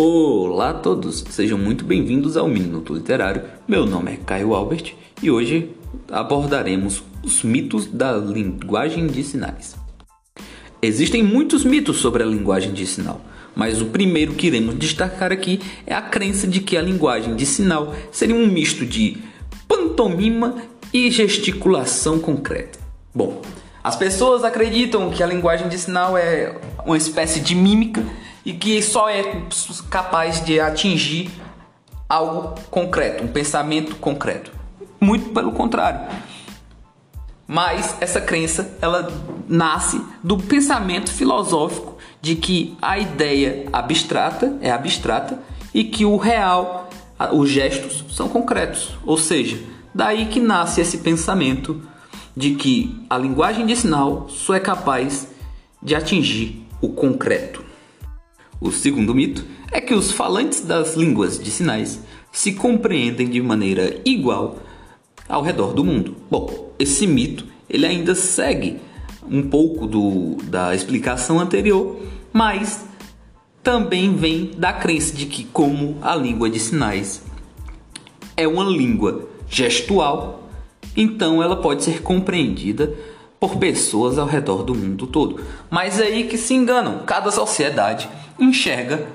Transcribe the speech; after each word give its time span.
Olá 0.00 0.70
a 0.70 0.74
todos, 0.74 1.24
sejam 1.28 1.58
muito 1.58 1.84
bem-vindos 1.84 2.36
ao 2.36 2.46
Minuto 2.46 2.94
Literário. 2.94 3.42
Meu 3.66 3.84
nome 3.84 4.12
é 4.12 4.16
Caio 4.16 4.54
Albert 4.54 4.94
e 5.20 5.28
hoje 5.28 5.72
abordaremos 6.08 7.02
os 7.20 7.42
mitos 7.42 7.86
da 7.86 8.12
linguagem 8.12 9.08
de 9.08 9.24
sinais. 9.24 9.74
Existem 10.80 11.20
muitos 11.20 11.64
mitos 11.64 11.96
sobre 11.96 12.22
a 12.22 12.26
linguagem 12.26 12.72
de 12.72 12.86
sinal, 12.86 13.20
mas 13.56 13.82
o 13.82 13.86
primeiro 13.86 14.34
que 14.34 14.46
iremos 14.46 14.76
destacar 14.76 15.32
aqui 15.32 15.58
é 15.84 15.92
a 15.92 16.02
crença 16.02 16.46
de 16.46 16.60
que 16.60 16.76
a 16.76 16.82
linguagem 16.82 17.34
de 17.34 17.44
sinal 17.44 17.92
seria 18.12 18.36
um 18.36 18.46
misto 18.46 18.86
de 18.86 19.16
pantomima 19.66 20.58
e 20.94 21.10
gesticulação 21.10 22.20
concreta. 22.20 22.78
Bom, 23.12 23.42
as 23.82 23.96
pessoas 23.96 24.44
acreditam 24.44 25.10
que 25.10 25.24
a 25.24 25.26
linguagem 25.26 25.68
de 25.68 25.76
sinal 25.76 26.16
é 26.16 26.56
uma 26.86 26.96
espécie 26.96 27.40
de 27.40 27.56
mímica 27.56 28.04
e 28.44 28.52
que 28.52 28.82
só 28.82 29.08
é 29.08 29.42
capaz 29.90 30.44
de 30.44 30.58
atingir 30.60 31.30
algo 32.08 32.54
concreto, 32.70 33.24
um 33.24 33.28
pensamento 33.28 33.96
concreto. 33.96 34.50
Muito 35.00 35.30
pelo 35.30 35.52
contrário. 35.52 36.00
Mas 37.46 37.96
essa 38.00 38.20
crença, 38.20 38.76
ela 38.80 39.10
nasce 39.48 40.02
do 40.22 40.36
pensamento 40.36 41.10
filosófico 41.10 41.96
de 42.20 42.34
que 42.34 42.76
a 42.82 42.98
ideia 42.98 43.66
abstrata 43.72 44.58
é 44.60 44.70
abstrata 44.70 45.38
e 45.72 45.84
que 45.84 46.04
o 46.04 46.16
real, 46.16 46.90
os 47.32 47.48
gestos 47.48 48.04
são 48.14 48.28
concretos. 48.28 48.98
Ou 49.04 49.16
seja, 49.16 49.58
daí 49.94 50.26
que 50.26 50.40
nasce 50.40 50.80
esse 50.80 50.98
pensamento 50.98 51.80
de 52.36 52.54
que 52.54 53.04
a 53.08 53.16
linguagem 53.16 53.66
de 53.66 53.74
sinal 53.74 54.28
só 54.28 54.54
é 54.54 54.60
capaz 54.60 55.28
de 55.82 55.94
atingir 55.94 56.66
o 56.80 56.90
concreto. 56.90 57.67
O 58.60 58.72
segundo 58.72 59.14
mito 59.14 59.44
é 59.70 59.80
que 59.80 59.94
os 59.94 60.10
falantes 60.10 60.62
das 60.62 60.96
línguas 60.96 61.38
de 61.38 61.50
sinais 61.50 62.00
se 62.32 62.52
compreendem 62.52 63.28
de 63.28 63.40
maneira 63.40 64.00
igual 64.04 64.58
ao 65.28 65.42
redor 65.42 65.72
do 65.72 65.84
mundo. 65.84 66.16
Bom, 66.30 66.72
esse 66.78 67.06
mito 67.06 67.44
ele 67.68 67.86
ainda 67.86 68.14
segue 68.14 68.80
um 69.30 69.42
pouco 69.42 69.86
do, 69.86 70.36
da 70.44 70.74
explicação 70.74 71.38
anterior, 71.38 72.00
mas 72.32 72.84
também 73.62 74.16
vem 74.16 74.52
da 74.56 74.72
crença 74.72 75.14
de 75.14 75.26
que 75.26 75.44
como 75.44 75.98
a 76.00 76.16
língua 76.16 76.48
de 76.48 76.58
sinais 76.58 77.22
é 78.36 78.48
uma 78.48 78.64
língua 78.64 79.28
gestual, 79.48 80.48
então 80.96 81.42
ela 81.42 81.56
pode 81.56 81.84
ser 81.84 82.02
compreendida 82.02 82.94
por 83.38 83.56
pessoas 83.56 84.18
ao 84.18 84.26
redor 84.26 84.62
do 84.62 84.74
mundo 84.74 85.06
todo. 85.06 85.40
Mas 85.70 86.00
é 86.00 86.04
aí 86.04 86.24
que 86.24 86.36
se 86.36 86.54
enganam. 86.54 87.00
Cada 87.06 87.30
sociedade 87.30 88.08
enxerga 88.38 89.06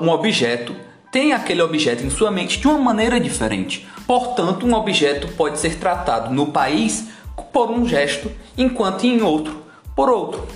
um 0.00 0.08
objeto, 0.08 0.74
tem 1.10 1.32
aquele 1.32 1.62
objeto 1.62 2.04
em 2.04 2.10
sua 2.10 2.30
mente 2.30 2.58
de 2.58 2.66
uma 2.66 2.78
maneira 2.78 3.20
diferente. 3.20 3.86
Portanto, 4.06 4.66
um 4.66 4.74
objeto 4.74 5.28
pode 5.28 5.58
ser 5.58 5.76
tratado 5.76 6.32
no 6.32 6.46
país 6.46 7.08
por 7.52 7.70
um 7.70 7.86
gesto, 7.86 8.30
enquanto 8.56 9.04
em 9.04 9.22
outro 9.22 9.62
por 9.94 10.08
outro. 10.10 10.46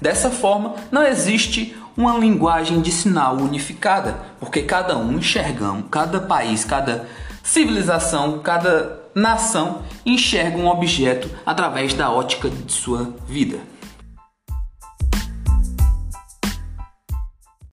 Dessa 0.00 0.30
forma, 0.30 0.74
não 0.90 1.02
existe 1.02 1.76
uma 1.96 2.18
linguagem 2.18 2.80
de 2.80 2.90
sinal 2.90 3.36
unificada, 3.36 4.16
porque 4.38 4.62
cada 4.62 4.96
um 4.96 5.18
enxergamos, 5.18 5.84
cada 5.90 6.20
país, 6.20 6.64
cada 6.64 7.06
civilização, 7.42 8.40
cada 8.40 9.00
nação 9.14 9.82
enxerga 10.04 10.58
um 10.58 10.66
objeto 10.66 11.30
através 11.44 11.94
da 11.94 12.10
ótica 12.10 12.50
de 12.50 12.72
sua 12.72 13.14
vida. 13.26 13.58